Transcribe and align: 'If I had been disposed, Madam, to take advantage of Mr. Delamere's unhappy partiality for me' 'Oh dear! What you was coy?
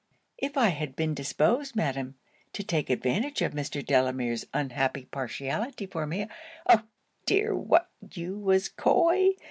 'If 0.39 0.57
I 0.57 0.69
had 0.69 0.95
been 0.95 1.13
disposed, 1.13 1.75
Madam, 1.75 2.15
to 2.53 2.63
take 2.63 2.89
advantage 2.89 3.43
of 3.43 3.51
Mr. 3.53 3.85
Delamere's 3.85 4.47
unhappy 4.51 5.05
partiality 5.05 5.85
for 5.85 6.07
me' 6.07 6.25
'Oh 6.67 6.81
dear! 7.27 7.55
What 7.55 7.91
you 8.09 8.39
was 8.39 8.67
coy? 8.67 9.35